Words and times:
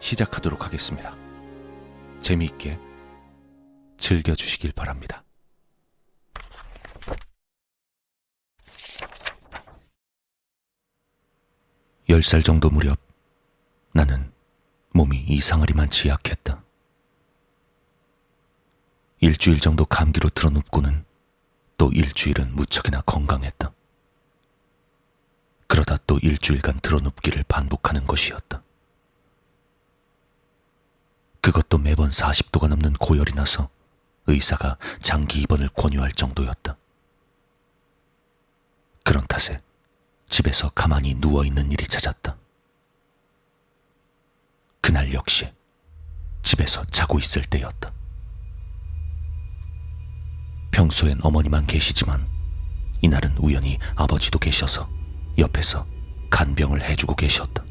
시작하도록 0.00 0.64
하겠습니다. 0.64 1.14
재미있게 2.20 2.78
즐겨주시길 3.98 4.72
바랍니다. 4.72 5.24
열 12.08 12.22
살 12.22 12.42
정도 12.42 12.70
무렵 12.70 12.98
나는 13.92 14.32
몸이 14.92 15.24
이상하리만치 15.28 16.08
약했다. 16.08 16.62
일주일 19.20 19.60
정도 19.60 19.84
감기로 19.84 20.28
드러눕고는 20.30 21.04
또 21.76 21.90
일주일은 21.92 22.54
무척이나 22.54 23.00
건강했다. 23.02 23.72
그러다 25.68 25.98
또 26.06 26.18
일주일간 26.18 26.80
드러눕기를 26.80 27.44
반복하는 27.46 28.04
것이었다. 28.06 28.62
그것도 31.40 31.78
매번 31.78 32.10
40도가 32.10 32.68
넘는 32.68 32.94
고열이 32.94 33.34
나서 33.34 33.68
의사가 34.26 34.76
장기 35.00 35.40
입원을 35.42 35.70
권유할 35.70 36.12
정도였다. 36.12 36.76
그런 39.04 39.26
탓에 39.26 39.62
집에서 40.28 40.70
가만히 40.70 41.14
누워 41.14 41.44
있는 41.44 41.72
일이 41.72 41.86
잦았다. 41.86 42.36
그날 44.80 45.12
역시 45.12 45.52
집에서 46.42 46.84
자고 46.86 47.18
있을 47.18 47.42
때였다. 47.42 47.92
평소엔 50.70 51.18
어머니만 51.22 51.66
계시지만 51.66 52.28
이날은 53.02 53.36
우연히 53.38 53.78
아버지도 53.96 54.38
계셔서 54.38 54.88
옆에서 55.38 55.86
간병을 56.30 56.82
해주고 56.82 57.16
계셨다. 57.16 57.64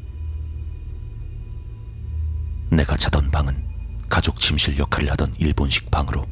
내가 2.70 2.96
자던 2.96 3.30
방은 3.30 3.66
가족 4.08 4.38
침실 4.38 4.78
역할을 4.78 5.10
하던 5.12 5.34
일본식 5.38 5.90
방으로 5.90 6.26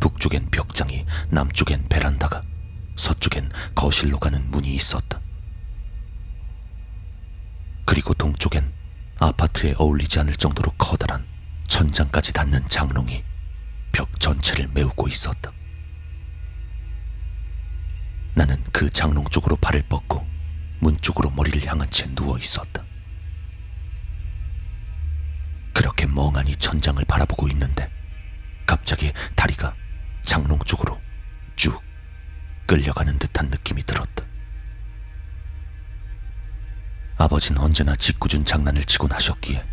북쪽엔 0.00 0.50
벽장이 0.50 1.06
남쪽엔 1.30 1.88
베란다가 1.88 2.42
서쪽엔 2.96 3.50
거실로 3.74 4.18
가는 4.18 4.50
문이 4.50 4.74
있었다. 4.74 5.20
그리고 7.84 8.12
동쪽엔 8.14 8.72
아파트에 9.18 9.74
어울리지 9.78 10.18
않을 10.20 10.36
정도로 10.36 10.72
커다란 10.72 11.24
천장까지 11.68 12.32
닿는 12.32 12.68
장롱이 12.68 13.24
벽 13.92 14.20
전체를 14.20 14.68
메우고 14.68 15.08
있었다. 15.08 15.52
나는 18.34 18.62
그 18.72 18.90
장롱 18.90 19.26
쪽으로 19.28 19.56
발을 19.56 19.82
뻗고 19.88 20.26
문 20.80 20.96
쪽으로 20.98 21.30
머리를 21.30 21.66
향한 21.66 21.88
채 21.90 22.12
누워 22.14 22.38
있었다. 22.38 22.84
그렇게 25.82 26.06
멍하니 26.06 26.54
천장을 26.58 27.04
바라보고 27.06 27.48
있는데 27.48 27.90
갑자기 28.68 29.12
다리가 29.34 29.74
장롱 30.24 30.60
쪽으로 30.60 31.00
쭉 31.56 31.82
끌려가는 32.68 33.18
듯한 33.18 33.48
느낌이 33.50 33.82
들었다. 33.82 34.24
아버지는 37.18 37.60
언제나 37.60 37.96
짓궂은 37.96 38.44
장난을 38.44 38.84
치곤 38.84 39.10
하셨기에 39.10 39.66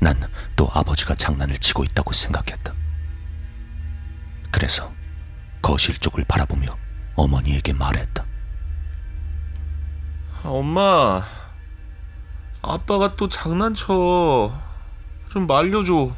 난 0.00 0.20
또 0.56 0.68
아버지가 0.74 1.14
장난을 1.14 1.58
치고 1.58 1.84
있다고 1.84 2.12
생각했다. 2.12 2.74
그래서 4.50 4.92
거실 5.62 5.96
쪽을 5.98 6.24
바라보며 6.24 6.76
어머니에게 7.14 7.72
말했다. 7.74 8.26
엄마, 10.42 11.22
아빠가 12.60 13.14
또 13.14 13.28
장난쳐. 13.28 14.63
좀 15.30 15.46
말려줘. 15.46 16.14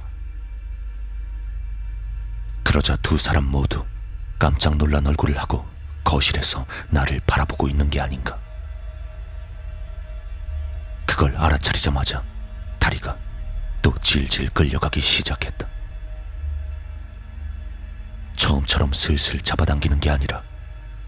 그러자 2.63 2.97
두 2.97 3.17
사람 3.17 3.45
모두 3.45 3.85
깜짝 4.39 4.77
놀란 4.77 5.07
얼굴을 5.07 5.39
하고 5.39 5.67
거실에서 6.05 6.67
나를 6.91 7.21
바라보고 7.27 7.69
있는 7.69 7.89
게 7.89 8.01
아닌가. 8.01 8.39
그걸 11.07 11.35
알아차리자마자 11.37 12.23
다리가 12.79 13.17
또 13.81 13.95
질질 14.01 14.51
끌려가기 14.51 15.01
시작했다. 15.01 15.67
처음처럼 18.37 18.93
슬슬 18.93 19.41
잡아당기는 19.41 19.99
게 20.01 20.11
아니라 20.11 20.43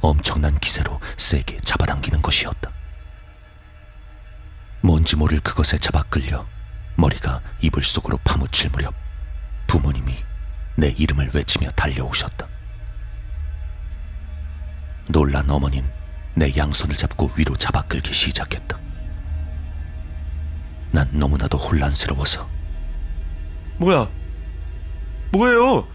엄청난 0.01 0.59
기세로 0.59 0.99
세게 1.19 1.61
잡아당기는 1.61 2.23
것이었다. 2.23 2.71
뭔지 4.81 5.17
모를 5.17 5.41
그것에 5.41 5.77
잡아 5.77 6.03
끌려 6.05 6.47
머리가 6.99 7.41
이불 7.61 7.85
속으로 7.85 8.19
파묻힐 8.25 8.71
무렵 8.71 8.93
부모님이 9.69 10.17
내 10.77 10.89
이름을 10.89 11.31
외치며 11.33 11.71
달려오셨다. 11.71 12.49
놀란 15.09 15.49
어머니는 15.49 15.89
내 16.35 16.53
양손을 16.57 16.97
잡고 16.97 17.31
위로 17.37 17.55
잡아 17.55 17.83
끌기 17.83 18.13
시작했다. 18.13 18.79
난 20.91 21.09
너무나도 21.13 21.57
혼란스러워서 21.57 22.49
뭐야? 23.79 24.09
뭐예요? 25.31 25.87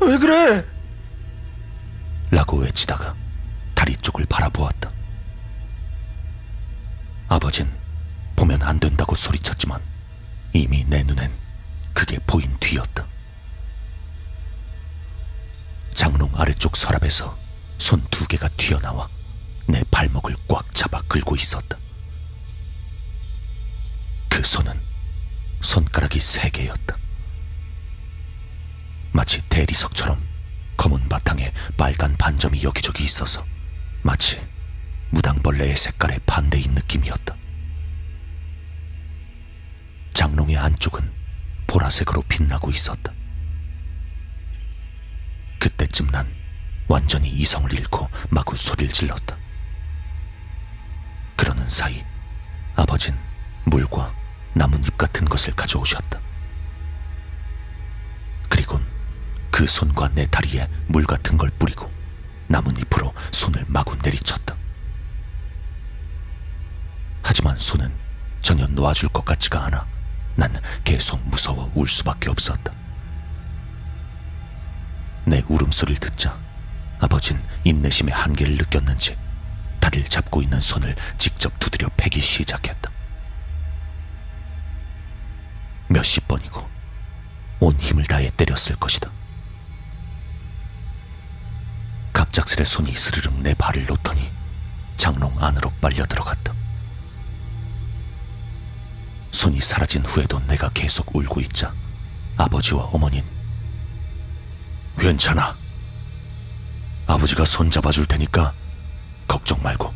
왜 0.00 0.18
그래? 0.18 0.64
라고 2.30 2.58
외치다가 2.58 3.16
다리 3.74 3.96
쪽을 3.96 4.24
바라보았다. 4.26 4.92
아버진 7.28 7.68
보면 8.36 8.62
안 8.62 8.78
된다고 8.78 9.16
소리쳤지만 9.16 9.80
이미 10.62 10.84
내 10.84 11.04
눈엔 11.04 11.32
그게 11.94 12.18
보인 12.26 12.56
뒤였다. 12.58 13.06
장롱 15.94 16.32
아래쪽 16.34 16.76
서랍에서 16.76 17.38
손 17.78 18.04
두 18.10 18.26
개가 18.26 18.48
튀어나와 18.56 19.08
내 19.68 19.84
발목을 19.92 20.34
꽉 20.48 20.74
잡아 20.74 21.00
끌고 21.02 21.36
있었다. 21.36 21.78
그 24.28 24.42
손은 24.42 24.80
손가락이 25.60 26.18
세 26.18 26.50
개였다. 26.50 26.96
마치 29.12 29.40
대리석처럼 29.48 30.20
검은 30.76 31.08
바탕에 31.08 31.52
빨간 31.76 32.16
반점이 32.16 32.62
여기저기 32.64 33.04
있어서 33.04 33.44
마치 34.02 34.44
무당벌레의 35.10 35.76
색깔의 35.76 36.20
반대인 36.26 36.72
느낌이었다. 36.74 37.37
장롱의 40.12 40.56
안쪽은 40.56 41.10
보라색으로 41.66 42.22
빛나고 42.22 42.70
있었다. 42.70 43.12
그때쯤 45.58 46.08
난 46.08 46.26
완전히 46.86 47.28
이성을 47.30 47.72
잃고 47.72 48.08
마구 48.30 48.56
소리를 48.56 48.92
질렀다. 48.92 49.36
그러는 51.36 51.68
사이 51.68 52.04
아버진 52.74 53.14
물과 53.64 54.14
나뭇잎 54.54 54.96
같은 54.96 55.24
것을 55.24 55.54
가져오셨다. 55.54 56.18
그리곤 58.48 58.84
그 59.50 59.66
손과 59.66 60.10
내 60.14 60.26
다리에 60.26 60.68
물 60.86 61.04
같은 61.04 61.36
걸 61.36 61.50
뿌리고 61.50 61.90
나뭇잎으로 62.46 63.12
손을 63.30 63.64
마구 63.68 63.96
내리쳤다. 64.02 64.56
하지만 67.22 67.58
손은 67.58 67.92
전혀 68.40 68.66
놓아줄 68.66 69.10
것 69.10 69.24
같지가 69.24 69.66
않아 69.66 69.86
난 70.38 70.54
계속 70.84 71.20
무서워 71.28 71.68
울 71.74 71.88
수밖에 71.88 72.30
없었다. 72.30 72.72
내 75.24 75.42
울음소리를 75.48 75.98
듣자 75.98 76.38
아버진 77.00 77.42
인내심의 77.64 78.14
한계를 78.14 78.56
느꼈는지 78.56 79.18
다리를 79.80 80.08
잡고 80.08 80.40
있는 80.40 80.60
손을 80.60 80.94
직접 81.18 81.58
두드려 81.58 81.88
패기 81.96 82.20
시작했다. 82.20 82.88
몇십 85.88 86.28
번이고 86.28 86.68
온 87.58 87.80
힘을 87.80 88.04
다해 88.04 88.30
때렸을 88.36 88.76
것이다. 88.76 89.10
갑작스레 92.12 92.64
손이 92.64 92.96
스르륵 92.96 93.40
내 93.42 93.54
발을 93.54 93.86
놓더니 93.86 94.30
장롱 94.96 95.42
안으로 95.42 95.72
빨려 95.80 96.06
들어갔다. 96.06 96.57
손이 99.38 99.60
사라진 99.60 100.04
후에도 100.04 100.40
내가 100.48 100.68
계속 100.70 101.14
울고 101.14 101.40
있자 101.42 101.72
아버지와 102.36 102.86
어머닌 102.86 103.24
괜찮아. 104.98 105.56
아버지가 107.06 107.44
손 107.44 107.70
잡아줄 107.70 108.06
테니까 108.06 108.52
걱정 109.28 109.62
말고. 109.62 109.94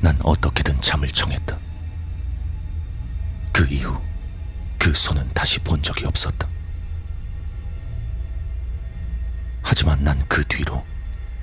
난 0.00 0.16
어떻게든 0.22 0.80
잠을 0.80 1.08
청했다. 1.08 1.58
그 3.52 3.66
이후 3.68 4.00
그 4.78 4.94
손은 4.94 5.28
다시 5.34 5.58
본 5.58 5.82
적이 5.82 6.04
없었다. 6.06 6.46
하지만 9.60 10.04
난 10.04 10.24
그 10.28 10.44
뒤로 10.44 10.86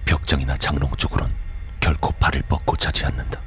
벽장이나 0.05 0.55
장롱 0.55 0.95
쪽으론 0.95 1.35
결코 1.81 2.11
발을 2.13 2.43
뻗고 2.43 2.77
자지 2.77 3.03
않는다. 3.03 3.41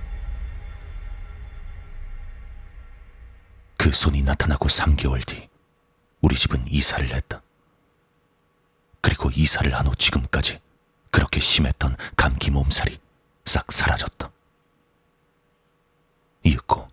그 3.86 3.92
손이 3.92 4.22
나타나고 4.22 4.66
3개월 4.66 5.24
뒤 5.24 5.48
우리 6.20 6.34
집은 6.34 6.66
이사를 6.68 7.08
했다. 7.14 7.40
그리고 9.00 9.30
이사를 9.30 9.72
한 9.72 9.86
후 9.86 9.94
지금까지 9.94 10.58
그렇게 11.12 11.38
심했던 11.38 11.96
감기 12.16 12.50
몸살이 12.50 12.98
싹 13.44 13.70
사라졌다. 13.70 14.28
이윽고 16.42 16.88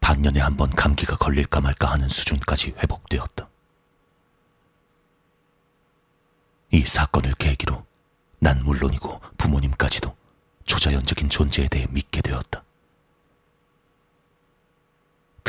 반년에 0.00 0.38
한 0.38 0.56
번 0.56 0.70
감기가 0.70 1.16
걸릴까 1.16 1.60
말까 1.60 1.90
하는 1.90 2.08
수준까지 2.08 2.74
회복되었다. 2.78 3.48
이 6.70 6.86
사건을 6.86 7.34
계기로 7.34 7.84
난 8.38 8.62
물론이고 8.62 9.20
부모님까지도 9.36 10.16
초자연적인 10.64 11.28
존재에 11.28 11.66
대해 11.66 11.88
믿게 11.90 12.22
되었다. 12.22 12.53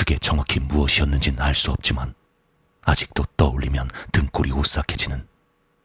그게 0.05 0.19
정확히 0.19 0.59
무엇이었는지는 0.59 1.41
알수 1.41 1.71
없지만 1.71 2.13
아직도 2.83 3.25
떠올리면 3.37 3.89
등골이 4.11 4.51
오싹해지는 4.51 5.27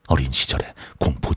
어린 0.08 0.30
시절의 0.30 0.74
공포. 0.98 1.32